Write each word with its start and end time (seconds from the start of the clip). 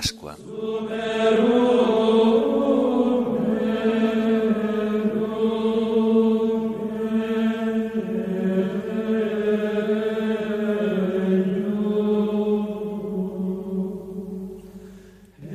Pascua. 0.00 0.34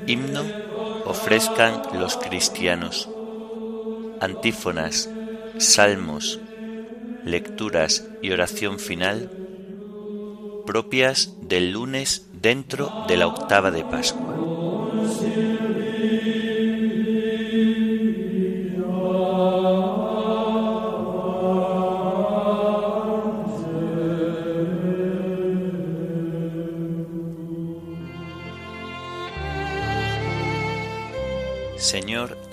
Himno 0.05 0.43
ofrezcan 1.05 1.81
los 1.99 2.17
cristianos. 2.17 3.09
Antífonas, 4.19 5.09
salmos, 5.57 6.39
lecturas 7.23 8.07
y 8.21 8.29
oración 8.29 8.77
final 8.77 9.31
propias 10.65 11.35
del 11.41 11.71
lunes 11.71 12.27
dentro 12.33 13.05
de 13.07 13.17
la 13.17 13.27
octava 13.27 13.71
de 13.71 13.83
Pascua. 13.83 14.24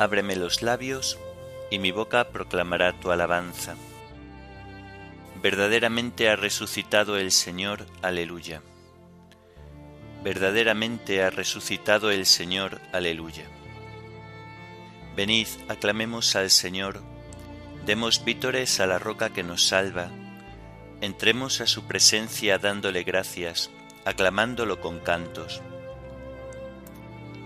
Ábreme 0.03 0.37
los 0.37 0.63
labios, 0.63 1.19
y 1.71 1.79
mi 1.79 1.91
boca 1.91 2.29
proclamará 2.29 2.93
tu 2.93 3.11
alabanza. 3.11 3.77
Verdaderamente 5.43 6.29
ha 6.29 6.37
resucitado 6.37 7.17
el 7.17 7.33
Señor, 7.33 7.87
aleluya. 8.03 8.63
Verdaderamente 10.23 11.23
ha 11.23 11.31
resucitado 11.31 12.11
el 12.11 12.27
Señor, 12.27 12.81
aleluya. 12.93 13.45
Venid, 15.17 15.49
aclamemos 15.69 16.37
al 16.37 16.51
Señor, 16.51 17.01
demos 17.87 18.25
vítores 18.25 18.81
a 18.81 18.87
la 18.87 18.99
roca 18.99 19.31
que 19.31 19.43
nos 19.43 19.67
salva, 19.67 20.11
entremos 21.01 21.61
a 21.61 21.67
su 21.67 21.85
presencia 21.85 22.59
dándole 22.59 23.03
gracias, 23.03 23.71
aclamándolo 24.05 24.81
con 24.81 25.01
cantos 25.01 25.63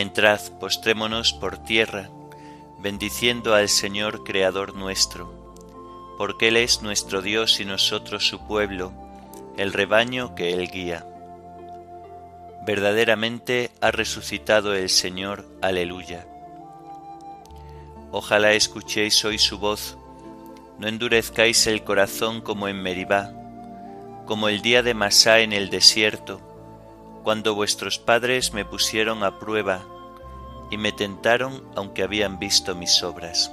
Entrad, 0.00 0.40
postrémonos 0.58 1.34
por 1.34 1.58
tierra, 1.58 2.08
bendiciendo 2.78 3.54
al 3.54 3.68
Señor 3.68 4.24
Creador 4.24 4.74
nuestro, 4.74 5.30
porque 6.16 6.48
Él 6.48 6.56
es 6.56 6.80
nuestro 6.80 7.20
Dios 7.20 7.60
y 7.60 7.66
nosotros 7.66 8.26
su 8.26 8.46
pueblo, 8.46 8.94
el 9.58 9.74
rebaño 9.74 10.34
que 10.34 10.54
Él 10.54 10.70
guía. 10.70 11.04
Verdaderamente 12.64 13.72
ha 13.82 13.90
resucitado 13.90 14.74
el 14.74 14.88
Señor, 14.88 15.44
aleluya. 15.60 16.26
Ojalá 18.10 18.52
escuchéis 18.54 19.22
hoy 19.26 19.38
su 19.38 19.58
voz, 19.58 19.98
no 20.78 20.88
endurezcáis 20.88 21.66
el 21.66 21.84
corazón 21.84 22.40
como 22.40 22.68
en 22.68 22.80
Meribá, 22.80 23.34
como 24.24 24.48
el 24.48 24.62
día 24.62 24.82
de 24.82 24.94
Masá 24.94 25.40
en 25.40 25.52
el 25.52 25.68
desierto, 25.68 26.40
cuando 27.22 27.54
vuestros 27.54 27.98
padres 27.98 28.52
me 28.52 28.64
pusieron 28.64 29.24
a 29.24 29.38
prueba 29.38 29.82
y 30.70 30.76
me 30.76 30.92
tentaron 30.92 31.62
aunque 31.76 32.02
habían 32.02 32.38
visto 32.38 32.74
mis 32.74 33.02
obras. 33.02 33.52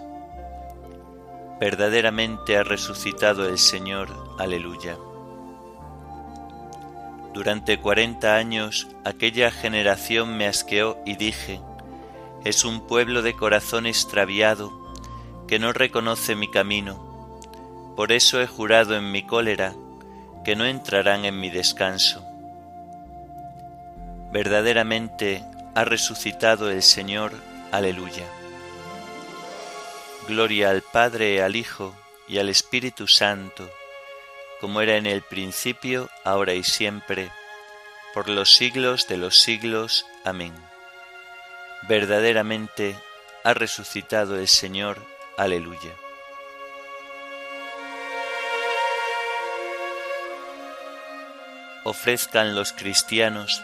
Verdaderamente 1.60 2.58
ha 2.58 2.64
resucitado 2.64 3.48
el 3.48 3.58
Señor, 3.58 4.10
aleluya. 4.38 4.98
Durante 7.34 7.80
cuarenta 7.80 8.36
años 8.36 8.88
aquella 9.04 9.52
generación 9.52 10.38
me 10.38 10.48
asqueó 10.48 10.98
y 11.06 11.16
dije, 11.16 11.62
es 12.46 12.64
un 12.64 12.88
pueblo 12.88 13.22
de 13.22 13.34
corazón 13.34 13.86
extraviado 13.86 14.72
que 15.48 15.60
no 15.60 15.74
reconoce 15.74 16.36
mi 16.36 16.50
camino. 16.50 17.08
Por 17.96 18.12
eso 18.12 18.42
he 18.42 18.48
jurado 18.48 18.96
en 18.96 19.12
mi 19.12 19.24
cólera 19.24 19.74
que 20.46 20.56
no 20.56 20.66
entrarán 20.66 21.26
en 21.26 21.40
mi 21.40 21.50
descanso. 21.50 22.24
Verdaderamente 24.32 25.44
ha 25.74 25.86
resucitado 25.86 26.70
el 26.70 26.84
Señor, 26.84 27.34
aleluya. 27.72 28.26
Gloria 30.28 30.70
al 30.70 30.82
Padre, 30.82 31.42
al 31.42 31.56
Hijo 31.56 31.96
y 32.28 32.40
al 32.40 32.50
Espíritu 32.50 33.08
Santo, 33.08 33.70
como 34.60 34.82
era 34.82 34.98
en 34.98 35.06
el 35.06 35.22
principio, 35.22 36.10
ahora 36.26 36.54
y 36.54 36.64
siempre, 36.64 37.32
por 38.14 38.28
los 38.28 38.54
siglos 38.54 39.08
de 39.08 39.16
los 39.18 39.40
siglos. 39.40 40.06
Amén. 40.26 40.54
Verdaderamente 41.88 42.98
ha 43.46 43.54
resucitado 43.54 44.38
el 44.38 44.50
Señor, 44.50 44.98
aleluya. 45.38 45.94
Ofrezcan 51.86 52.56
los 52.56 52.74
cristianos 52.74 53.64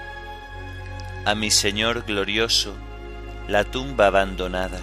A 1.23 1.35
mi 1.35 1.51
Señor 1.51 2.03
glorioso 2.05 2.75
la 3.47 3.63
tumba 3.63 4.07
abandonada. 4.07 4.79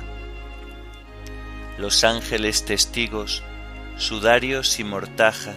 Los 1.78 2.04
ángeles 2.04 2.65
testigos, 2.65 3.43
sudarios 3.97 4.78
y 4.78 4.84
mortaja, 4.84 5.53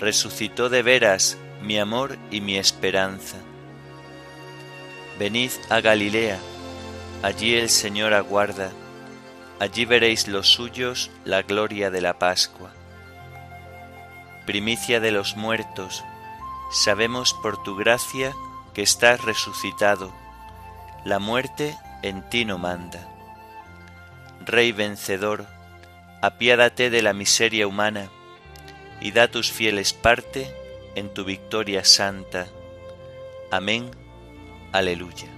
resucitó 0.00 0.68
de 0.68 0.82
veras 0.82 1.38
mi 1.62 1.78
amor 1.78 2.18
y 2.32 2.40
mi 2.40 2.56
esperanza. 2.56 3.36
Venid 5.18 5.52
a 5.70 5.80
Galilea, 5.80 6.38
allí 7.22 7.54
el 7.54 7.70
Señor 7.70 8.14
aguarda, 8.14 8.72
allí 9.60 9.84
veréis 9.84 10.26
los 10.26 10.48
suyos 10.48 11.12
la 11.24 11.42
gloria 11.42 11.90
de 11.90 12.00
la 12.00 12.18
Pascua. 12.18 12.72
Primicia 14.44 14.98
de 14.98 15.12
los 15.12 15.36
muertos, 15.36 16.02
sabemos 16.72 17.32
por 17.42 17.62
tu 17.62 17.76
gracia 17.76 18.34
que 18.74 18.82
estás 18.82 19.22
resucitado, 19.22 20.12
la 21.04 21.18
muerte 21.18 21.76
en 22.02 22.28
ti 22.28 22.44
no 22.44 22.58
manda. 22.58 23.08
Rey 24.44 24.72
vencedor, 24.72 25.46
apiádate 26.20 26.90
de 26.90 27.00
la 27.00 27.12
miseria 27.12 27.66
humana 27.66 28.10
y 29.00 29.12
da 29.12 29.28
tus 29.28 29.50
fieles 29.52 29.92
parte 29.92 30.54
en 30.94 31.12
tu 31.14 31.24
victoria 31.24 31.84
santa. 31.84 32.46
Amén. 33.50 33.90
Aleluya. 34.72 35.28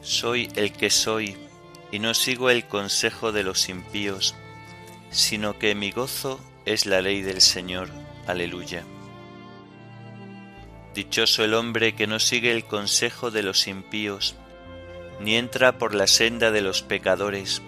Soy 0.00 0.50
el 0.56 0.72
que 0.72 0.90
soy 0.90 1.36
y 1.92 2.00
no 2.00 2.14
sigo 2.14 2.50
el 2.50 2.66
consejo 2.66 3.30
de 3.30 3.44
los 3.44 3.68
impíos, 3.68 4.34
sino 5.10 5.58
que 5.58 5.76
mi 5.76 5.92
gozo 5.92 6.40
es 6.64 6.86
la 6.86 7.00
ley 7.00 7.22
del 7.22 7.40
Señor. 7.40 7.88
Aleluya. 8.26 8.84
Dichoso 10.94 11.44
el 11.44 11.54
hombre 11.54 11.94
que 11.94 12.06
no 12.06 12.18
sigue 12.18 12.52
el 12.52 12.64
consejo 12.64 13.30
de 13.30 13.42
los 13.42 13.66
impíos, 13.66 14.36
ni 15.20 15.36
entra 15.36 15.78
por 15.78 15.94
la 15.94 16.06
senda 16.06 16.50
de 16.50 16.60
los 16.60 16.82
pecadores, 16.82 17.62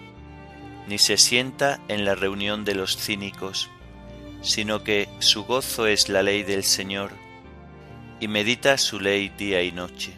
ni 0.87 0.97
se 0.97 1.17
sienta 1.17 1.79
en 1.87 2.05
la 2.05 2.15
reunión 2.15 2.63
de 2.65 2.75
los 2.75 2.97
cínicos, 2.97 3.69
sino 4.41 4.83
que 4.83 5.09
su 5.19 5.43
gozo 5.43 5.87
es 5.87 6.07
la 6.07 6.21
ley 6.21 6.43
del 6.43 6.63
Señor, 6.63 7.11
y 8.19 8.27
medita 8.27 8.77
su 8.77 8.99
ley 8.99 9.29
día 9.29 9.63
y 9.63 9.71
noche. 9.71 10.13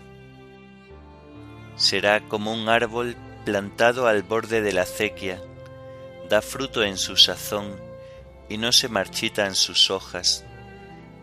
Será 1.78 2.22
como 2.22 2.54
un 2.54 2.70
árbol 2.70 3.16
plantado 3.46 4.08
al 4.08 4.24
borde 4.24 4.62
de 4.62 4.74
la 4.74 4.82
acequia, 4.82 5.42
da 6.30 6.42
fruto 6.42 6.84
en 6.84 6.98
su 6.98 7.16
sazón, 7.16 7.87
y 8.50 8.58
no 8.58 8.72
se 8.72 8.90
marchitan 8.90 9.56
sus 9.56 9.92
hojas, 9.92 10.46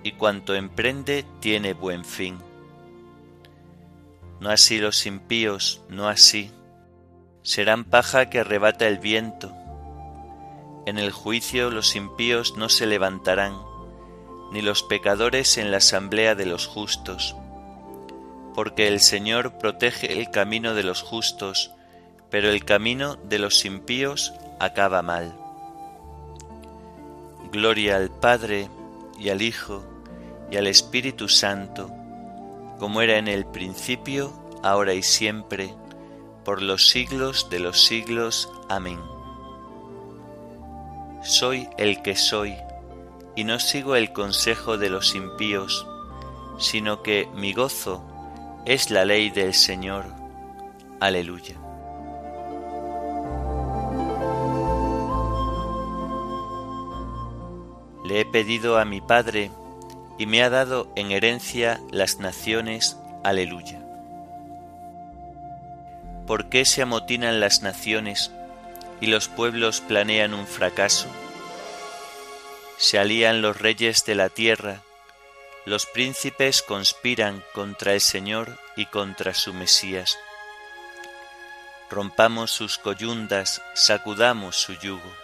y 0.02 0.12
cuanto 0.12 0.54
emprende 0.54 1.24
tiene 1.40 1.72
buen 1.72 2.04
fin. 2.04 2.38
No 4.40 4.50
así 4.50 4.78
los 4.78 5.06
impíos, 5.06 5.82
no 5.88 6.08
así 6.08 6.50
serán 7.44 7.84
paja 7.84 8.30
que 8.30 8.40
arrebata 8.40 8.88
el 8.88 8.98
viento. 8.98 9.54
En 10.86 10.98
el 10.98 11.12
juicio 11.12 11.70
los 11.70 11.94
impíos 11.94 12.56
no 12.56 12.70
se 12.70 12.86
levantarán, 12.86 13.54
ni 14.50 14.62
los 14.62 14.82
pecadores 14.82 15.58
en 15.58 15.70
la 15.70 15.76
asamblea 15.76 16.34
de 16.34 16.46
los 16.46 16.66
justos, 16.66 17.36
porque 18.54 18.88
el 18.88 19.00
Señor 19.00 19.58
protege 19.58 20.18
el 20.18 20.30
camino 20.30 20.74
de 20.74 20.84
los 20.84 21.02
justos, 21.02 21.70
pero 22.30 22.48
el 22.48 22.64
camino 22.64 23.16
de 23.16 23.38
los 23.38 23.66
impíos 23.66 24.32
acaba 24.58 25.02
mal. 25.02 25.38
Gloria 27.54 27.94
al 27.94 28.10
Padre 28.10 28.68
y 29.16 29.28
al 29.28 29.40
Hijo 29.40 29.84
y 30.50 30.56
al 30.56 30.66
Espíritu 30.66 31.28
Santo, 31.28 31.88
como 32.80 33.00
era 33.00 33.16
en 33.16 33.28
el 33.28 33.46
principio, 33.46 34.32
ahora 34.64 34.92
y 34.92 35.04
siempre, 35.04 35.72
por 36.44 36.60
los 36.60 36.88
siglos 36.88 37.48
de 37.50 37.60
los 37.60 37.84
siglos. 37.84 38.50
Amén. 38.68 38.98
Soy 41.22 41.68
el 41.78 42.02
que 42.02 42.16
soy, 42.16 42.56
y 43.36 43.44
no 43.44 43.60
sigo 43.60 43.94
el 43.94 44.12
consejo 44.12 44.76
de 44.76 44.90
los 44.90 45.14
impíos, 45.14 45.86
sino 46.58 47.04
que 47.04 47.28
mi 47.36 47.52
gozo 47.52 48.04
es 48.66 48.90
la 48.90 49.04
ley 49.04 49.30
del 49.30 49.54
Señor. 49.54 50.06
Aleluya. 50.98 51.63
He 58.16 58.24
pedido 58.24 58.78
a 58.78 58.84
mi 58.84 59.00
Padre, 59.00 59.50
y 60.18 60.26
me 60.26 60.44
ha 60.44 60.48
dado 60.48 60.88
en 60.94 61.10
herencia 61.10 61.80
las 61.90 62.20
naciones. 62.20 62.96
Aleluya. 63.24 63.80
¿Por 66.24 66.48
qué 66.48 66.64
se 66.64 66.82
amotinan 66.82 67.40
las 67.40 67.62
naciones 67.62 68.30
y 69.00 69.06
los 69.06 69.26
pueblos 69.26 69.80
planean 69.80 70.32
un 70.32 70.46
fracaso? 70.46 71.08
Se 72.78 73.00
alían 73.00 73.42
los 73.42 73.60
reyes 73.60 74.04
de 74.04 74.14
la 74.14 74.28
tierra, 74.28 74.82
los 75.66 75.84
príncipes 75.84 76.62
conspiran 76.62 77.42
contra 77.52 77.94
el 77.94 78.00
Señor 78.00 78.60
y 78.76 78.86
contra 78.86 79.34
su 79.34 79.52
Mesías. 79.52 80.16
Rompamos 81.90 82.52
sus 82.52 82.78
coyundas, 82.78 83.60
sacudamos 83.74 84.54
su 84.54 84.74
yugo. 84.74 85.23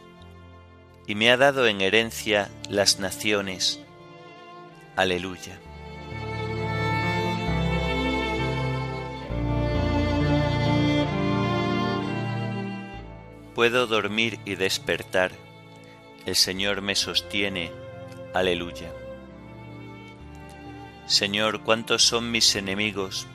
y 1.07 1.15
me 1.15 1.31
ha 1.31 1.37
dado 1.37 1.67
en 1.67 1.81
herencia 1.81 2.49
las 2.69 2.99
naciones. 2.99 3.79
Aleluya. 4.95 5.59
Puedo 13.55 13.85
dormir 13.87 14.39
y 14.45 14.55
despertar. 14.55 15.31
El 16.25 16.35
Señor 16.35 16.81
me 16.81 16.95
sostiene. 16.95 17.71
Aleluya. 18.33 18.91
Señor, 21.05 21.61
cuántos 21.61 22.03
son 22.03 22.31
mis 22.31 22.55
enemigos, 22.55 23.27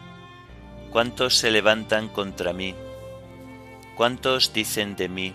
cuántos 0.91 1.37
se 1.37 1.51
levantan 1.51 2.09
contra 2.09 2.55
mí, 2.55 2.75
cuántos 3.95 4.55
dicen 4.55 4.97
de 4.97 5.11
mí, 5.11 5.35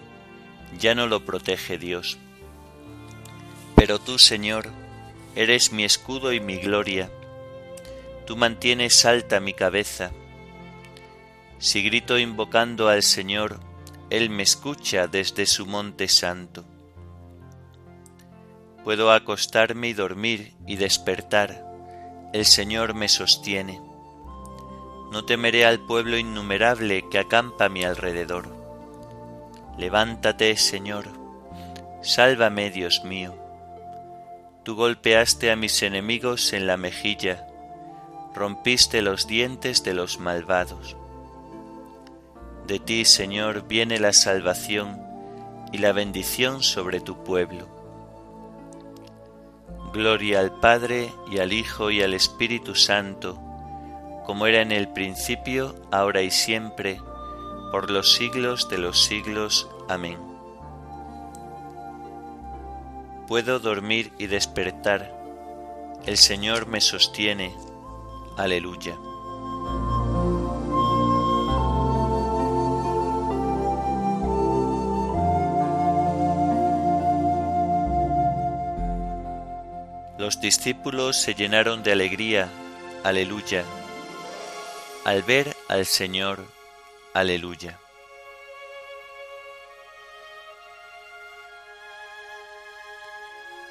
ya 0.78 0.96
no 0.96 1.08
lo 1.08 1.26
protege 1.26 1.78
Dios. 1.78 2.18
Pero 3.76 4.00
tú, 4.00 4.20
Señor, 4.20 4.70
eres 5.36 5.72
mi 5.72 5.84
escudo 5.84 6.34
y 6.34 6.40
mi 6.40 6.58
gloria, 6.58 7.10
tú 8.26 8.38
mantienes 8.38 9.06
alta 9.06 9.40
mi 9.40 9.54
cabeza. 9.54 10.12
Si 11.58 11.82
grito 11.84 12.18
invocando 12.18 12.90
al 12.90 13.04
Señor, 13.04 13.60
él 14.10 14.30
me 14.30 14.44
escucha 14.44 15.08
desde 15.08 15.46
su 15.46 15.66
monte 15.66 16.08
santo. 16.08 16.66
Puedo 18.84 19.12
acostarme 19.12 19.90
y 19.90 19.94
dormir 19.94 20.54
y 20.66 20.76
despertar. 20.76 21.64
El 22.34 22.46
Señor 22.46 22.94
me 22.94 23.10
sostiene. 23.10 23.80
No 25.12 25.26
temeré 25.26 25.66
al 25.66 25.80
pueblo 25.86 26.18
innumerable 26.18 27.06
que 27.10 27.20
acampa 27.20 27.66
a 27.66 27.70
mi 27.70 27.84
alrededor. 27.84 28.61
Levántate, 29.82 30.56
Señor. 30.58 31.06
Sálvame, 32.04 32.70
Dios 32.70 33.04
mío. 33.04 33.34
Tú 34.62 34.76
golpeaste 34.76 35.50
a 35.50 35.56
mis 35.56 35.82
enemigos 35.82 36.54
en 36.54 36.68
la 36.68 36.78
mejilla, 36.78 37.48
rompiste 38.36 39.02
los 39.02 39.26
dientes 39.26 39.84
de 39.84 39.96
los 39.96 40.20
malvados. 40.20 40.96
De 42.68 42.78
ti, 42.78 43.06
Señor, 43.06 43.68
viene 43.68 44.00
la 44.00 44.14
salvación 44.14 45.02
y 45.72 45.80
la 45.80 45.94
bendición 45.94 46.62
sobre 46.62 47.00
tu 47.00 47.24
pueblo. 47.24 47.68
Gloria 49.94 50.42
al 50.42 50.60
Padre 50.60 51.12
y 51.32 51.40
al 51.40 51.54
Hijo 51.54 51.90
y 51.90 52.04
al 52.04 52.14
Espíritu 52.14 52.76
Santo, 52.76 53.34
como 54.28 54.46
era 54.46 54.62
en 54.62 54.72
el 54.72 54.90
principio, 54.90 55.74
ahora 55.90 56.22
y 56.22 56.30
siempre, 56.30 57.00
por 57.72 57.90
los 57.90 58.14
siglos 58.14 58.68
de 58.70 58.78
los 58.78 59.02
siglos. 59.02 59.70
Amén. 59.88 60.20
Puedo 63.28 63.60
dormir 63.60 64.12
y 64.18 64.28
despertar, 64.28 65.18
el 66.06 66.18
Señor 66.18 66.68
me 66.68 66.82
sostiene. 66.82 67.56
Aleluya. 68.38 68.98
Los 80.18 80.40
discípulos 80.40 81.18
se 81.18 81.34
llenaron 81.34 81.84
de 81.84 81.94
alegría, 81.94 82.50
aleluya, 83.04 83.64
al 85.04 85.24
ver 85.24 85.56
al 85.68 85.86
Señor 85.86 86.46
aleluya. 87.14 87.80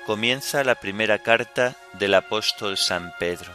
Comienza 0.07 0.65
la 0.65 0.75
primera 0.75 1.19
carta 1.19 1.77
del 1.93 2.15
apóstol 2.15 2.77
San 2.77 3.15
Pedro. 3.19 3.53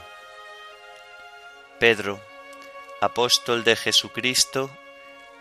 Pedro, 1.79 2.19
apóstol 3.01 3.63
de 3.63 3.75
Jesucristo, 3.75 4.69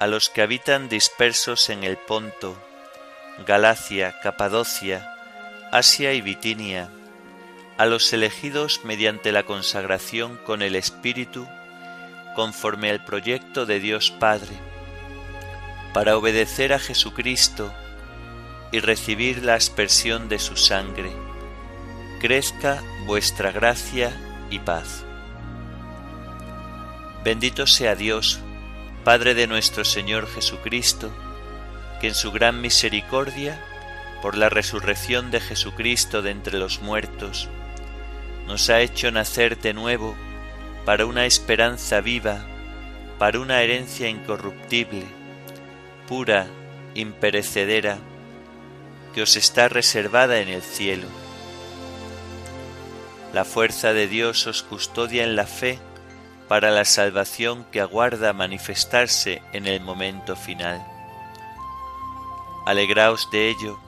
a 0.00 0.06
los 0.06 0.28
que 0.28 0.42
habitan 0.42 0.88
dispersos 0.88 1.70
en 1.70 1.84
el 1.84 1.96
Ponto, 1.96 2.56
Galacia, 3.46 4.18
Capadocia, 4.22 5.08
Asia 5.70 6.12
y 6.12 6.20
Bitinia, 6.20 6.90
a 7.78 7.86
los 7.86 8.12
elegidos 8.12 8.80
mediante 8.84 9.30
la 9.30 9.44
consagración 9.44 10.36
con 10.38 10.62
el 10.62 10.74
Espíritu, 10.74 11.46
conforme 12.34 12.90
al 12.90 13.04
proyecto 13.04 13.66
de 13.66 13.80
Dios 13.80 14.10
Padre, 14.10 14.52
para 15.92 16.16
obedecer 16.16 16.72
a 16.72 16.78
Jesucristo 16.78 17.72
y 18.72 18.80
recibir 18.80 19.44
la 19.44 19.54
aspersión 19.54 20.28
de 20.28 20.38
su 20.38 20.56
sangre, 20.56 21.12
crezca 22.20 22.82
vuestra 23.06 23.52
gracia 23.52 24.12
y 24.50 24.58
paz. 24.58 25.04
Bendito 27.24 27.66
sea 27.66 27.94
Dios, 27.94 28.40
Padre 29.04 29.34
de 29.34 29.46
nuestro 29.46 29.84
Señor 29.84 30.26
Jesucristo, 30.26 31.10
que 32.00 32.08
en 32.08 32.14
su 32.14 32.32
gran 32.32 32.60
misericordia, 32.60 33.62
por 34.20 34.36
la 34.36 34.48
resurrección 34.48 35.30
de 35.30 35.40
Jesucristo 35.40 36.22
de 36.22 36.30
entre 36.30 36.58
los 36.58 36.80
muertos, 36.80 37.48
nos 38.46 38.68
ha 38.70 38.80
hecho 38.80 39.10
nacer 39.10 39.58
de 39.58 39.74
nuevo 39.74 40.16
para 40.84 41.06
una 41.06 41.24
esperanza 41.24 42.00
viva, 42.00 42.44
para 43.18 43.40
una 43.40 43.62
herencia 43.62 44.08
incorruptible, 44.08 45.04
pura, 46.06 46.46
imperecedera, 46.94 47.98
que 49.14 49.22
os 49.22 49.36
está 49.36 49.68
reservada 49.68 50.40
en 50.40 50.48
el 50.48 50.62
cielo. 50.62 51.08
La 53.32 53.44
fuerza 53.44 53.92
de 53.92 54.06
Dios 54.08 54.46
os 54.46 54.62
custodia 54.62 55.24
en 55.24 55.36
la 55.36 55.46
fe 55.46 55.78
para 56.48 56.70
la 56.70 56.84
salvación 56.84 57.64
que 57.72 57.80
aguarda 57.80 58.32
manifestarse 58.32 59.42
en 59.52 59.66
el 59.66 59.80
momento 59.80 60.36
final. 60.36 60.84
Alegraos 62.66 63.30
de 63.30 63.48
ello, 63.50 63.78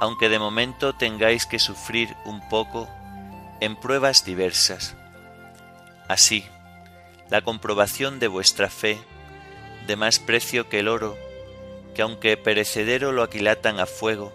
aunque 0.00 0.28
de 0.28 0.38
momento 0.38 0.94
tengáis 0.94 1.46
que 1.46 1.58
sufrir 1.58 2.14
un 2.24 2.46
poco 2.48 2.88
en 3.60 3.76
pruebas 3.76 4.24
diversas. 4.24 4.96
Así, 6.08 6.44
la 7.30 7.42
comprobación 7.42 8.18
de 8.18 8.28
vuestra 8.28 8.68
fe, 8.68 8.98
de 9.86 9.96
más 9.96 10.18
precio 10.18 10.68
que 10.68 10.80
el 10.80 10.88
oro, 10.88 11.16
que 11.94 12.02
aunque 12.02 12.36
perecedero 12.36 13.12
lo 13.12 13.22
aquilatan 13.22 13.80
a 13.80 13.86
fuego, 13.86 14.32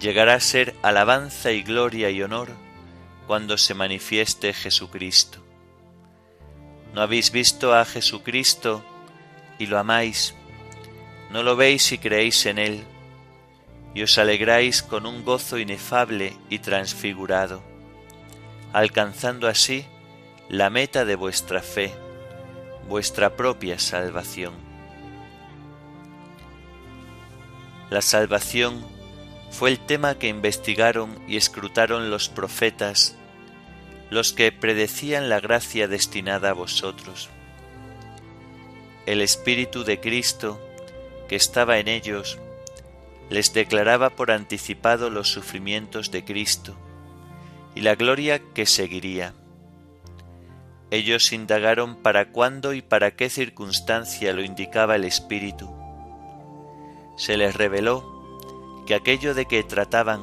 llegará 0.00 0.34
a 0.34 0.40
ser 0.40 0.74
alabanza 0.82 1.52
y 1.52 1.62
gloria 1.62 2.10
y 2.10 2.22
honor 2.22 2.50
cuando 3.26 3.58
se 3.58 3.74
manifieste 3.74 4.52
Jesucristo. 4.52 5.38
¿No 6.94 7.02
habéis 7.02 7.30
visto 7.30 7.74
a 7.74 7.84
Jesucristo 7.84 8.84
y 9.58 9.66
lo 9.66 9.78
amáis? 9.78 10.34
¿No 11.30 11.42
lo 11.42 11.54
veis 11.54 11.92
y 11.92 11.98
creéis 11.98 12.46
en 12.46 12.58
Él? 12.58 12.84
Y 13.94 14.02
os 14.02 14.18
alegráis 14.18 14.82
con 14.82 15.06
un 15.06 15.24
gozo 15.24 15.58
inefable 15.58 16.36
y 16.48 16.58
transfigurado 16.58 17.62
alcanzando 18.72 19.48
así 19.48 19.84
la 20.50 20.68
meta 20.68 21.04
de 21.04 21.14
vuestra 21.14 21.62
fe, 21.62 21.92
vuestra 22.88 23.36
propia 23.36 23.78
salvación. 23.78 24.52
La 27.88 28.02
salvación 28.02 28.84
fue 29.52 29.70
el 29.70 29.78
tema 29.78 30.16
que 30.16 30.26
investigaron 30.26 31.16
y 31.28 31.36
escrutaron 31.36 32.10
los 32.10 32.28
profetas, 32.28 33.14
los 34.10 34.32
que 34.32 34.50
predecían 34.50 35.28
la 35.28 35.38
gracia 35.38 35.86
destinada 35.86 36.50
a 36.50 36.54
vosotros. 36.54 37.28
El 39.06 39.20
Espíritu 39.20 39.84
de 39.84 40.00
Cristo, 40.00 40.60
que 41.28 41.36
estaba 41.36 41.78
en 41.78 41.86
ellos, 41.86 42.40
les 43.28 43.52
declaraba 43.52 44.10
por 44.10 44.32
anticipado 44.32 45.10
los 45.10 45.28
sufrimientos 45.28 46.10
de 46.10 46.24
Cristo, 46.24 46.74
y 47.76 47.82
la 47.82 47.94
gloria 47.94 48.40
que 48.52 48.66
seguiría. 48.66 49.32
Ellos 50.90 51.32
indagaron 51.32 51.96
para 51.96 52.32
cuándo 52.32 52.72
y 52.72 52.82
para 52.82 53.12
qué 53.12 53.30
circunstancia 53.30 54.32
lo 54.32 54.42
indicaba 54.42 54.96
el 54.96 55.04
Espíritu. 55.04 55.70
Se 57.16 57.36
les 57.36 57.54
reveló 57.54 58.84
que 58.86 58.94
aquello 58.94 59.34
de 59.34 59.46
que 59.46 59.62
trataban 59.62 60.20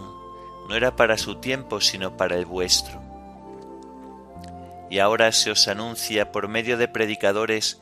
no 0.67 0.75
era 0.75 0.95
para 0.95 1.17
su 1.17 1.36
tiempo 1.36 1.79
sino 1.79 2.17
para 2.17 2.36
el 2.36 2.45
vuestro. 2.45 3.01
Y 4.89 5.00
ahora 5.00 5.31
se 5.31 5.51
os 5.51 5.67
anuncia 5.67 6.31
por 6.31 6.47
medio 6.47 6.77
de 6.77 6.88
predicadores 6.88 7.79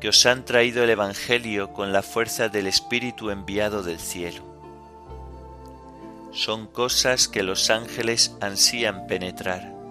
que 0.00 0.08
os 0.08 0.24
han 0.26 0.44
traído 0.44 0.84
el 0.84 0.90
Evangelio 0.90 1.72
con 1.72 1.92
la 1.92 2.02
fuerza 2.02 2.48
del 2.48 2.66
Espíritu 2.66 3.30
enviado 3.30 3.82
del 3.82 3.98
cielo 3.98 4.52
son 6.32 6.66
cosas 6.66 7.28
que 7.28 7.42
los 7.42 7.68
ángeles 7.68 8.34
ansían 8.40 9.06
penetrar. 9.06 9.81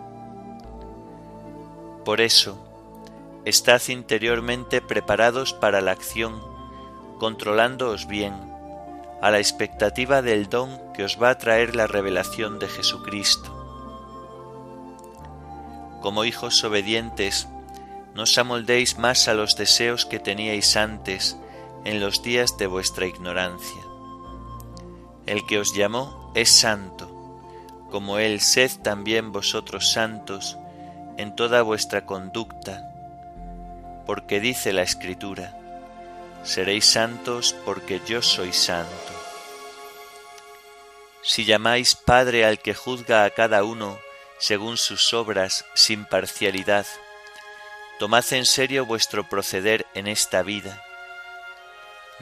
Por 2.05 2.19
eso, 2.19 2.57
estad 3.45 3.81
interiormente 3.87 4.81
preparados 4.81 5.53
para 5.53 5.81
la 5.81 5.91
acción, 5.91 6.41
controlándoos 7.19 8.07
bien, 8.07 8.33
a 9.21 9.29
la 9.29 9.37
expectativa 9.37 10.23
del 10.23 10.49
don 10.49 10.79
que 10.93 11.03
os 11.03 11.21
va 11.21 11.29
a 11.29 11.37
traer 11.37 11.75
la 11.75 11.85
revelación 11.85 12.57
de 12.57 12.67
Jesucristo. 12.67 13.57
Como 16.01 16.25
hijos 16.25 16.63
obedientes, 16.63 17.47
no 18.15 18.23
os 18.23 18.35
amoldéis 18.37 18.97
más 18.97 19.27
a 19.27 19.35
los 19.35 19.55
deseos 19.55 20.07
que 20.07 20.19
teníais 20.19 20.75
antes 20.75 21.37
en 21.85 21.99
los 21.99 22.23
días 22.23 22.57
de 22.57 22.65
vuestra 22.65 23.05
ignorancia. 23.05 23.81
El 25.27 25.45
que 25.45 25.59
os 25.59 25.75
llamó 25.75 26.31
es 26.33 26.49
santo, 26.49 27.07
como 27.91 28.17
Él 28.17 28.41
sed 28.41 28.71
también 28.81 29.31
vosotros 29.31 29.91
santos 29.91 30.57
en 31.17 31.35
toda 31.35 31.61
vuestra 31.61 32.05
conducta, 32.05 32.89
porque 34.05 34.39
dice 34.39 34.73
la 34.73 34.81
Escritura, 34.81 35.57
seréis 36.43 36.85
santos 36.85 37.55
porque 37.65 38.01
yo 38.05 38.21
soy 38.21 38.53
santo. 38.53 39.13
Si 41.23 41.45
llamáis 41.45 41.95
Padre 41.95 42.45
al 42.45 42.59
que 42.59 42.73
juzga 42.73 43.25
a 43.25 43.29
cada 43.29 43.63
uno 43.63 43.99
según 44.39 44.77
sus 44.77 45.13
obras 45.13 45.65
sin 45.75 46.05
parcialidad, 46.05 46.87
tomad 47.99 48.25
en 48.33 48.47
serio 48.47 48.85
vuestro 48.87 49.29
proceder 49.29 49.85
en 49.93 50.07
esta 50.07 50.41
vida. 50.41 50.83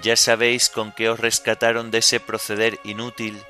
Ya 0.01 0.17
sabéis 0.17 0.69
con 0.69 0.91
qué 0.91 1.09
os 1.09 1.19
rescataron 1.19 1.91
de 1.91 1.99
ese 1.99 2.19
proceder 2.19 2.79
inútil 2.83 3.41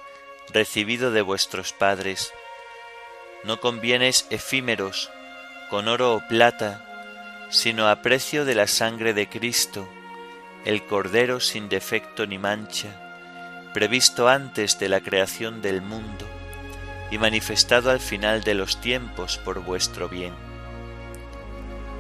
recibido 0.54 1.12
de 1.12 1.22
vuestros 1.22 1.74
padres. 1.74 2.32
No 3.44 3.60
convienes 3.60 4.28
efímeros, 4.30 5.12
con 5.70 5.88
oro 5.88 6.16
o 6.16 6.28
plata, 6.28 6.84
sino 7.50 7.88
a 7.88 8.02
precio 8.02 8.46
de 8.46 8.56
la 8.56 8.68
sangre 8.68 9.14
de 9.14 9.28
Cristo, 9.28 9.88
el 10.66 10.84
Cordero 10.84 11.40
sin 11.40 11.70
defecto 11.70 12.26
ni 12.26 12.38
mancha, 12.38 13.70
previsto 13.74 14.28
antes 14.28 14.80
de 14.80 14.90
la 14.90 15.02
creación 15.02 15.62
del 15.62 15.82
mundo 15.82 16.26
y 17.12 17.18
manifestado 17.18 17.92
al 17.92 18.00
final 18.00 18.44
de 18.44 18.56
los 18.56 18.82
tiempos 18.82 19.38
por 19.38 19.64
vuestro 19.64 20.10
bien. 20.10 20.34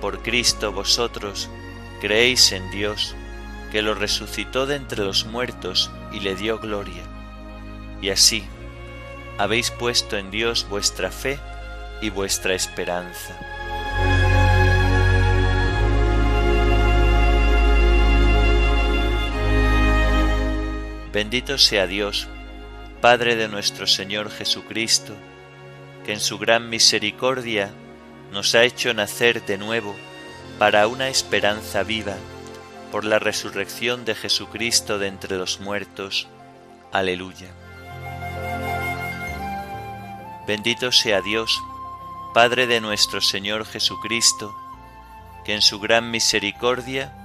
Por 0.01 0.21
Cristo 0.21 0.71
vosotros 0.71 1.49
creéis 2.01 2.51
en 2.51 2.69
Dios, 2.71 3.15
que 3.71 3.81
lo 3.81 3.93
resucitó 3.93 4.65
de 4.65 4.75
entre 4.75 5.03
los 5.03 5.25
muertos 5.25 5.91
y 6.11 6.21
le 6.21 6.35
dio 6.35 6.57
gloria 6.59 7.03
y 8.01 8.09
así 8.09 8.43
habéis 9.37 9.71
puesto 9.71 10.17
en 10.17 10.31
Dios 10.31 10.67
vuestra 10.69 11.11
fe 11.11 11.39
y 12.01 12.09
vuestra 12.09 12.53
esperanza. 12.53 13.37
Bendito 21.11 21.57
sea 21.57 21.87
Dios, 21.87 22.27
Padre 23.01 23.35
de 23.35 23.47
nuestro 23.47 23.87
Señor 23.87 24.29
Jesucristo, 24.29 25.15
que 26.05 26.13
en 26.13 26.19
su 26.19 26.37
gran 26.37 26.69
misericordia 26.69 27.71
nos 28.31 28.53
ha 28.53 28.63
hecho 28.63 28.93
nacer 28.93 29.43
de 29.45 29.57
nuevo 29.57 29.95
para 30.59 30.87
una 30.87 31.07
esperanza 31.07 31.81
viva 31.81 32.15
por 32.91 33.05
la 33.05 33.17
resurrección 33.17 34.05
de 34.05 34.13
Jesucristo 34.13 34.99
de 34.99 35.07
entre 35.07 35.37
los 35.37 35.59
muertos. 35.59 36.27
Aleluya. 36.91 37.47
Bendito 40.45 40.91
sea 40.91 41.21
Dios, 41.21 41.59
Padre 42.35 42.67
de 42.67 42.81
nuestro 42.81 43.21
Señor 43.21 43.65
Jesucristo, 43.65 44.55
que 45.43 45.55
en 45.55 45.63
su 45.63 45.79
gran 45.79 46.11
misericordia 46.11 47.18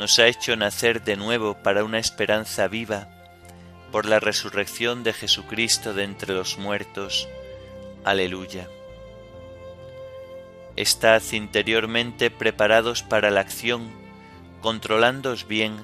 nos 0.00 0.18
ha 0.18 0.28
hecho 0.28 0.56
nacer 0.56 1.04
de 1.04 1.14
nuevo 1.14 1.58
para 1.62 1.84
una 1.84 1.98
esperanza 1.98 2.68
viva 2.68 3.06
por 3.92 4.06
la 4.06 4.18
resurrección 4.18 5.04
de 5.04 5.12
Jesucristo 5.12 5.92
de 5.92 6.04
entre 6.04 6.32
los 6.32 6.56
muertos. 6.56 7.28
Aleluya. 8.02 8.66
Estad 10.74 11.22
interiormente 11.32 12.30
preparados 12.30 13.02
para 13.02 13.30
la 13.30 13.40
acción, 13.40 13.90
controlándoos 14.62 15.46
bien 15.46 15.76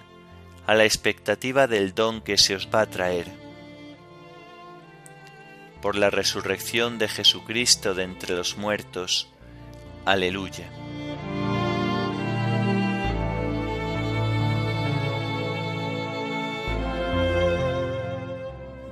a 0.67 0.75
la 0.75 0.87
expectativa 0.87 1.67
del 1.67 1.95
don 1.95 2.23
que 2.23 2.39
se 2.39 2.55
os 2.55 2.69
va 2.75 2.81
a 2.81 2.91
traer. 2.91 3.27
Por 5.83 5.95
la 5.95 6.09
resurrección 6.09 6.97
de 6.97 7.09
Jesucristo 7.09 7.95
de 7.95 8.05
entre 8.05 8.35
los 8.35 8.57
muertos. 8.57 9.29
Aleluya. 10.07 10.71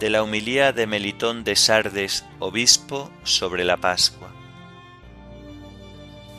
De 0.04 0.10
la 0.10 0.22
humilía 0.22 0.74
de 0.74 0.86
Melitón 0.86 1.44
de 1.44 1.56
Sardes, 1.56 2.26
obispo, 2.38 3.10
sobre 3.22 3.64
la 3.64 3.78
Pascua. 3.78 4.30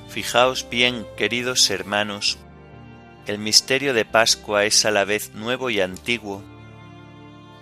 Fijaos 0.07 0.69
bien, 0.69 1.07
queridos 1.17 1.71
hermanos, 1.71 2.37
el 3.25 3.39
misterio 3.39 3.95
de 3.95 4.05
Pascua 4.05 4.65
es 4.65 4.85
a 4.85 4.91
la 4.91 5.03
vez 5.03 5.33
nuevo 5.33 5.71
y 5.71 5.81
antiguo, 5.81 6.43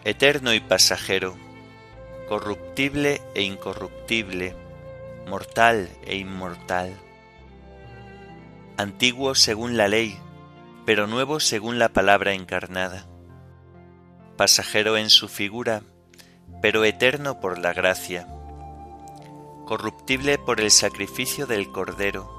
eterno 0.03 0.53
y 0.53 0.59
pasajero, 0.59 1.37
corruptible 2.27 3.21
e 3.33 3.43
incorruptible, 3.43 4.57
mortal 5.29 5.87
e 6.05 6.17
inmortal. 6.17 6.99
Antiguo 8.75 9.35
según 9.35 9.77
la 9.77 9.87
ley, 9.87 10.17
pero 10.85 11.07
nuevo 11.07 11.39
según 11.39 11.79
la 11.79 11.93
palabra 11.93 12.33
encarnada 12.33 13.07
pasajero 14.35 14.97
en 14.97 15.09
su 15.09 15.27
figura, 15.27 15.83
pero 16.61 16.83
eterno 16.83 17.39
por 17.39 17.59
la 17.59 17.73
gracia, 17.73 18.27
corruptible 19.65 20.37
por 20.37 20.61
el 20.61 20.71
sacrificio 20.71 21.45
del 21.45 21.71
Cordero, 21.71 22.29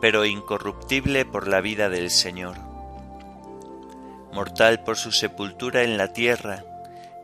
pero 0.00 0.24
incorruptible 0.24 1.24
por 1.24 1.48
la 1.48 1.60
vida 1.60 1.88
del 1.88 2.10
Señor, 2.10 2.56
mortal 4.32 4.82
por 4.84 4.96
su 4.96 5.12
sepultura 5.12 5.82
en 5.82 5.98
la 5.98 6.12
tierra, 6.12 6.64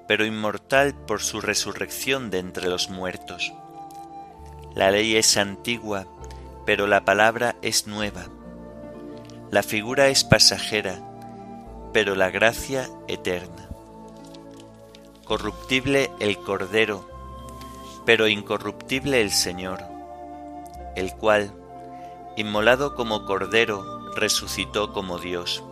pero 0.06 0.24
inmortal 0.24 0.94
por 0.94 1.22
su 1.22 1.40
resurrección 1.40 2.30
de 2.30 2.38
entre 2.38 2.68
los 2.68 2.90
muertos. 2.90 3.52
La 4.74 4.90
ley 4.90 5.16
es 5.16 5.36
antigua, 5.36 6.06
pero 6.64 6.86
la 6.86 7.04
palabra 7.04 7.56
es 7.62 7.86
nueva. 7.86 8.26
La 9.50 9.62
figura 9.62 10.08
es 10.08 10.24
pasajera, 10.24 11.00
pero 11.92 12.14
la 12.14 12.30
gracia 12.30 12.88
eterna 13.08 13.65
corruptible 15.26 16.12
el 16.20 16.38
Cordero, 16.38 17.04
pero 18.04 18.28
incorruptible 18.28 19.20
el 19.20 19.32
Señor, 19.32 19.82
el 20.94 21.12
cual, 21.14 21.52
inmolado 22.36 22.94
como 22.94 23.26
Cordero, 23.26 24.14
resucitó 24.14 24.92
como 24.92 25.18
Dios. 25.18 25.64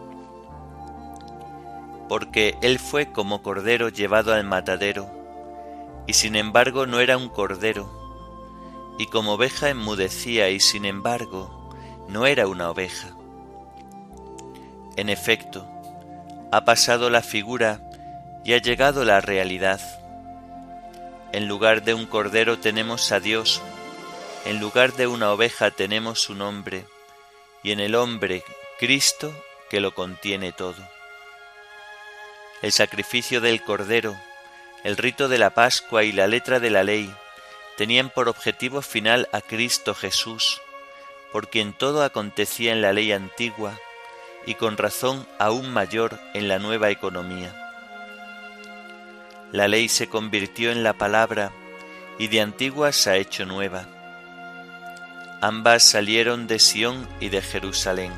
Porque 2.09 2.59
Él 2.63 2.81
fue 2.81 3.13
como 3.13 3.43
Cordero 3.43 3.89
llevado 3.89 4.35
al 4.35 4.43
matadero, 4.43 5.09
y 6.09 6.15
sin 6.15 6.35
embargo 6.35 6.85
no 6.87 6.99
era 6.99 7.17
un 7.17 7.29
Cordero, 7.29 7.89
y 8.99 9.07
como 9.07 9.35
oveja 9.35 9.71
enmudecía, 9.71 10.51
y 10.51 10.59
sin 10.59 10.85
embargo 10.85 11.71
no 12.09 12.27
era 12.27 12.49
una 12.49 12.71
oveja. 12.71 13.17
En 14.97 15.09
efecto, 15.09 15.65
ha 16.51 16.65
pasado 16.65 17.09
la 17.09 17.23
figura 17.23 17.81
y 18.45 18.53
ha 18.53 18.59
llegado 18.59 19.05
la 19.05 19.21
realidad. 19.21 19.81
En 21.33 21.49
lugar 21.49 21.83
de 21.83 21.95
un 21.95 22.07
cordero 22.07 22.59
tenemos 22.59 23.11
a 23.11 23.19
Dios, 23.19 23.63
en 24.45 24.61
lugar 24.61 24.93
de 24.93 25.07
una 25.07 25.33
oveja 25.33 25.71
tenemos 25.71 26.29
un 26.29 26.43
hombre, 26.43 26.85
y 27.63 27.73
en 27.73 27.81
el 27.81 27.95
hombre 27.95 28.45
Cristo 28.79 29.35
que 29.71 29.81
lo 29.81 29.95
contiene 29.95 30.53
todo. 30.53 30.87
El 32.61 32.73
sacrificio 32.73 33.41
del 33.41 33.63
cordero, 33.63 34.15
el 34.85 34.97
rito 34.97 35.29
de 35.29 35.39
la 35.39 35.51
Pascua 35.51 36.05
y 36.05 36.13
la 36.13 36.27
letra 36.27 36.61
de 36.61 36.71
la 36.71 36.85
ley 36.85 37.13
tenían 37.77 38.11
por 38.11 38.29
objetivo 38.29 38.83
final 38.83 39.29
a 39.33 39.41
Cristo 39.41 39.95
Jesús, 39.95 40.61
por 41.33 41.49
quien 41.49 41.73
todo 41.73 42.05
acontecía 42.05 42.73
en 42.73 42.83
la 42.83 42.93
ley 42.93 43.11
antigua 43.11 43.79
y 44.47 44.55
con 44.55 44.77
razón 44.77 45.27
aún 45.39 45.73
mayor 45.73 46.21
en 46.35 46.49
la 46.49 46.59
nueva 46.59 46.91
economía. 46.91 47.64
La 49.55 49.69
ley 49.69 49.89
se 49.89 50.09
convirtió 50.09 50.73
en 50.73 50.83
la 50.83 50.95
palabra 50.95 51.53
y 52.19 52.27
de 52.27 52.41
antigua 52.41 52.91
se 52.91 53.11
ha 53.11 53.17
hecho 53.19 53.47
nueva. 53.47 53.87
Ambas 55.41 55.85
salieron 55.85 56.49
de 56.49 56.59
Sión 56.59 57.09
y 57.21 57.29
de 57.29 57.41
Jerusalén. 57.41 58.11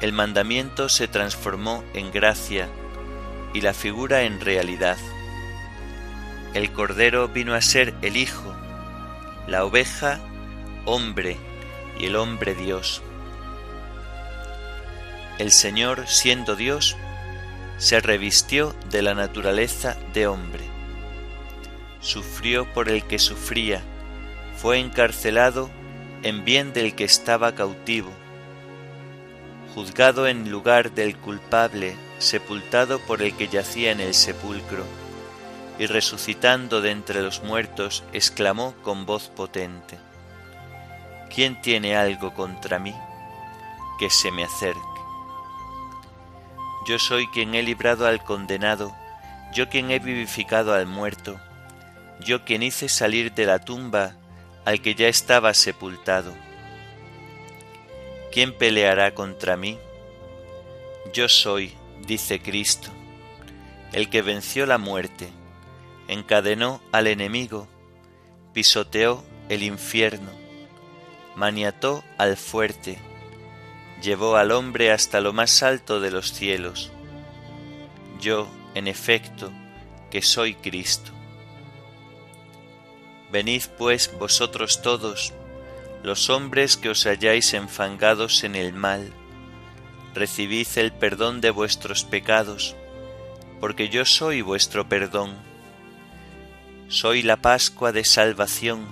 El 0.00 0.14
mandamiento 0.14 0.88
se 0.88 1.06
transformó 1.06 1.84
en 1.92 2.10
gracia 2.10 2.66
y 3.52 3.60
la 3.60 3.74
figura 3.74 4.22
en 4.22 4.40
realidad. 4.40 4.96
El 6.54 6.72
Cordero 6.72 7.28
vino 7.28 7.52
a 7.52 7.60
ser 7.60 7.92
el 8.00 8.16
Hijo, 8.16 8.56
la 9.46 9.66
oveja 9.66 10.18
hombre 10.86 11.36
y 11.98 12.06
el 12.06 12.16
hombre 12.16 12.54
Dios. 12.54 13.02
El 15.36 15.52
Señor, 15.52 16.08
siendo 16.08 16.56
Dios, 16.56 16.96
se 17.80 17.98
revistió 17.98 18.74
de 18.90 19.00
la 19.00 19.14
naturaleza 19.14 19.96
de 20.12 20.26
hombre. 20.26 20.62
Sufrió 22.00 22.70
por 22.74 22.90
el 22.90 23.04
que 23.04 23.18
sufría, 23.18 23.80
fue 24.58 24.78
encarcelado 24.78 25.70
en 26.22 26.44
bien 26.44 26.74
del 26.74 26.94
que 26.94 27.04
estaba 27.04 27.54
cautivo, 27.54 28.10
juzgado 29.74 30.28
en 30.28 30.50
lugar 30.50 30.92
del 30.92 31.16
culpable, 31.16 31.96
sepultado 32.18 32.98
por 33.00 33.22
el 33.22 33.34
que 33.34 33.48
yacía 33.48 33.92
en 33.92 34.00
el 34.00 34.12
sepulcro, 34.12 34.84
y 35.78 35.86
resucitando 35.86 36.82
de 36.82 36.90
entre 36.90 37.22
los 37.22 37.42
muertos, 37.42 38.04
exclamó 38.12 38.74
con 38.82 39.06
voz 39.06 39.28
potente, 39.28 39.98
¿quién 41.34 41.58
tiene 41.62 41.96
algo 41.96 42.34
contra 42.34 42.78
mí? 42.78 42.94
Que 43.98 44.10
se 44.10 44.30
me 44.30 44.44
acerque. 44.44 44.89
Yo 46.90 46.98
soy 46.98 47.28
quien 47.28 47.54
he 47.54 47.62
librado 47.62 48.04
al 48.04 48.20
condenado, 48.24 48.92
yo 49.54 49.68
quien 49.68 49.92
he 49.92 50.00
vivificado 50.00 50.74
al 50.74 50.86
muerto, 50.86 51.38
yo 52.18 52.44
quien 52.44 52.64
hice 52.64 52.88
salir 52.88 53.32
de 53.32 53.46
la 53.46 53.60
tumba 53.60 54.16
al 54.64 54.82
que 54.82 54.96
ya 54.96 55.06
estaba 55.06 55.54
sepultado. 55.54 56.34
¿Quién 58.32 58.52
peleará 58.52 59.14
contra 59.14 59.56
mí? 59.56 59.78
Yo 61.12 61.28
soy, 61.28 61.74
dice 62.08 62.42
Cristo, 62.42 62.90
el 63.92 64.10
que 64.10 64.20
venció 64.20 64.66
la 64.66 64.78
muerte, 64.78 65.28
encadenó 66.08 66.80
al 66.90 67.06
enemigo, 67.06 67.68
pisoteó 68.52 69.24
el 69.48 69.62
infierno, 69.62 70.32
maniató 71.36 72.02
al 72.18 72.36
fuerte, 72.36 72.98
llevó 74.00 74.36
al 74.36 74.50
hombre 74.52 74.92
hasta 74.92 75.20
lo 75.20 75.32
más 75.32 75.62
alto 75.62 76.00
de 76.00 76.10
los 76.10 76.32
cielos. 76.32 76.90
Yo, 78.20 78.48
en 78.74 78.88
efecto, 78.88 79.52
que 80.10 80.22
soy 80.22 80.54
Cristo. 80.54 81.12
Venid 83.30 83.62
pues 83.78 84.10
vosotros 84.18 84.82
todos, 84.82 85.32
los 86.02 86.30
hombres 86.30 86.76
que 86.76 86.88
os 86.88 87.06
halláis 87.06 87.54
enfangados 87.54 88.42
en 88.42 88.56
el 88.56 88.72
mal, 88.72 89.12
recibid 90.14 90.66
el 90.76 90.92
perdón 90.92 91.40
de 91.40 91.50
vuestros 91.50 92.04
pecados, 92.04 92.74
porque 93.60 93.88
yo 93.88 94.04
soy 94.04 94.40
vuestro 94.40 94.88
perdón. 94.88 95.36
Soy 96.88 97.22
la 97.22 97.36
Pascua 97.36 97.92
de 97.92 98.04
salvación, 98.04 98.84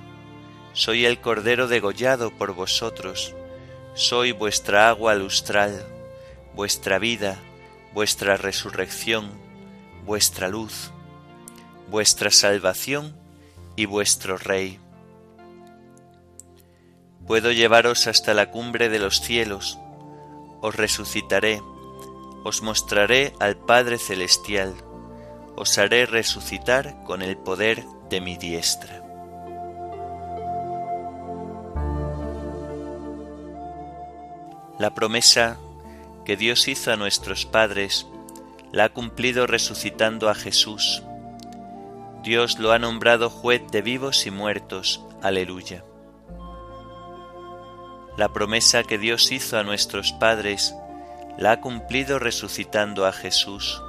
soy 0.72 1.04
el 1.04 1.20
Cordero 1.20 1.66
degollado 1.66 2.30
por 2.30 2.54
vosotros 2.54 3.34
soy 3.98 4.30
vuestra 4.30 4.88
agua 4.88 5.16
lustral, 5.16 5.84
vuestra 6.54 7.00
vida, 7.00 7.36
vuestra 7.92 8.36
resurrección, 8.36 9.28
vuestra 10.06 10.48
luz, 10.48 10.92
vuestra 11.90 12.30
salvación 12.30 13.16
y 13.74 13.86
vuestro 13.86 14.38
Rey. 14.38 14.78
Puedo 17.26 17.50
llevaros 17.50 18.06
hasta 18.06 18.34
la 18.34 18.52
cumbre 18.52 18.88
de 18.88 19.00
los 19.00 19.20
cielos, 19.20 19.80
os 20.60 20.76
resucitaré, 20.76 21.60
os 22.44 22.62
mostraré 22.62 23.34
al 23.40 23.56
Padre 23.56 23.98
Celestial, 23.98 24.74
os 25.56 25.76
haré 25.76 26.06
resucitar 26.06 27.02
con 27.02 27.20
el 27.20 27.36
poder 27.36 27.84
de 28.08 28.20
mi 28.20 28.36
diestra. 28.36 29.07
La 34.78 34.94
promesa 34.94 35.58
que 36.24 36.36
Dios 36.36 36.68
hizo 36.68 36.92
a 36.92 36.96
nuestros 36.96 37.46
padres 37.46 38.06
la 38.70 38.84
ha 38.84 38.88
cumplido 38.90 39.48
resucitando 39.48 40.28
a 40.28 40.36
Jesús. 40.36 41.02
Dios 42.22 42.60
lo 42.60 42.70
ha 42.70 42.78
nombrado 42.78 43.28
juez 43.28 43.62
de 43.72 43.82
vivos 43.82 44.26
y 44.26 44.30
muertos. 44.30 45.00
Aleluya. 45.20 45.84
La 48.16 48.32
promesa 48.32 48.84
que 48.84 48.98
Dios 48.98 49.32
hizo 49.32 49.58
a 49.58 49.64
nuestros 49.64 50.12
padres 50.12 50.74
la 51.38 51.52
ha 51.52 51.60
cumplido 51.60 52.20
resucitando 52.20 53.04
a 53.04 53.12
Jesús. 53.12 53.82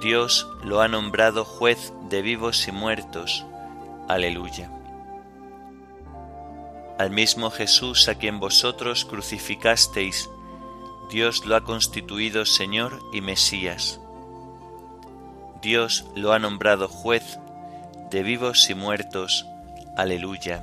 Dios 0.00 0.48
lo 0.64 0.80
ha 0.80 0.88
nombrado 0.88 1.44
juez 1.44 1.92
de 2.08 2.20
vivos 2.20 2.66
y 2.66 2.72
muertos. 2.72 3.44
Aleluya. 4.08 4.70
Al 6.98 7.10
mismo 7.10 7.50
Jesús 7.50 8.08
a 8.08 8.14
quien 8.14 8.38
vosotros 8.38 9.04
crucificasteis, 9.04 10.30
Dios 11.10 11.44
lo 11.44 11.56
ha 11.56 11.64
constituido 11.64 12.46
Señor 12.46 13.00
y 13.12 13.20
Mesías. 13.20 14.00
Dios 15.60 16.04
lo 16.14 16.32
ha 16.32 16.38
nombrado 16.38 16.88
juez 16.88 17.38
de 18.10 18.22
vivos 18.22 18.70
y 18.70 18.74
muertos. 18.74 19.46
Aleluya. 19.96 20.62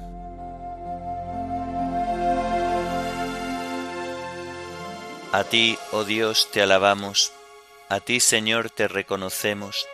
A 5.34 5.44
ti, 5.44 5.78
oh 5.92 6.04
Dios, 6.04 6.50
te 6.52 6.62
alabamos, 6.62 7.32
a 7.88 8.00
ti, 8.00 8.20
Señor, 8.20 8.70
te 8.70 8.88
reconocemos, 8.88 9.88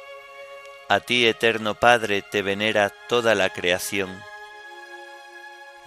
a 0.90 1.00
ti, 1.00 1.28
eterno 1.28 1.76
Padre, 1.76 2.22
te 2.22 2.42
venera 2.42 2.92
toda 3.08 3.36
la 3.36 3.50
creación. 3.50 4.10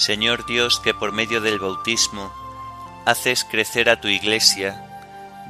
Señor 0.00 0.46
Dios 0.46 0.80
que 0.80 0.94
por 0.94 1.12
medio 1.12 1.42
del 1.42 1.58
bautismo 1.58 2.32
haces 3.04 3.44
crecer 3.44 3.90
a 3.90 4.00
tu 4.00 4.08
iglesia, 4.08 4.82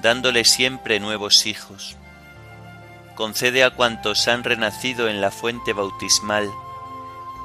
dándole 0.03 0.45
siempre 0.45 0.99
nuevos 0.99 1.47
hijos. 1.47 1.97
Concede 3.15 3.63
a 3.63 3.71
cuantos 3.71 4.27
han 4.27 4.43
renacido 4.43 5.09
en 5.09 5.21
la 5.21 5.31
fuente 5.31 5.73
bautismal 5.73 6.51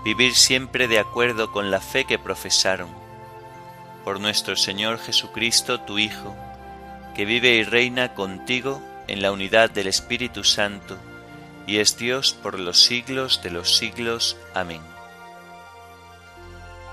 vivir 0.04 0.34
siempre 0.34 0.88
de 0.88 0.98
acuerdo 0.98 1.52
con 1.52 1.70
la 1.70 1.80
fe 1.80 2.06
que 2.06 2.18
profesaron. 2.18 2.90
Por 4.04 4.20
nuestro 4.20 4.56
Señor 4.56 4.98
Jesucristo, 4.98 5.82
tu 5.82 6.00
Hijo, 6.00 6.36
que 7.14 7.26
vive 7.26 7.50
y 7.50 7.64
reina 7.64 8.16
contigo 8.16 8.82
en 9.08 9.22
la 9.22 9.32
unidad 9.32 9.70
del 9.70 9.86
Espíritu 9.86 10.44
Santo, 10.44 10.98
y 11.68 11.78
es 11.78 12.00
Dios 12.00 12.34
por 12.34 12.60
los 12.60 12.84
siglos 12.84 13.44
de 13.44 13.52
los 13.52 13.78
siglos. 13.78 14.38
Amén. 14.56 14.95